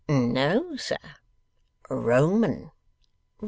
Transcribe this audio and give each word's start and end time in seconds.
'No, 0.07 0.75
sir. 0.77 0.97
Roman. 1.87 2.71